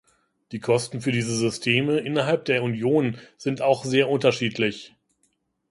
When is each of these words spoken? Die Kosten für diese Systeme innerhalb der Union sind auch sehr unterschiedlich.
Die 0.51 0.57
Kosten 0.59 0.99
für 0.99 1.11
diese 1.11 1.35
Systeme 1.37 1.99
innerhalb 1.99 2.45
der 2.45 2.63
Union 2.63 3.19
sind 3.37 3.61
auch 3.61 3.85
sehr 3.85 4.09
unterschiedlich. 4.09 4.95